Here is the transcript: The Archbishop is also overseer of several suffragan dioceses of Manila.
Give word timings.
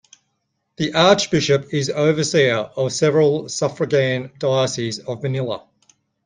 The 0.77 0.95
Archbishop 0.95 1.75
is 1.75 1.87
also 1.91 2.01
overseer 2.01 2.55
of 2.75 2.91
several 2.91 3.43
suffragan 3.49 4.31
dioceses 4.39 4.97
of 4.97 5.21
Manila. 5.21 5.67